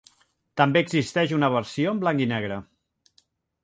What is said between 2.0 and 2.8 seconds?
blanc i negre.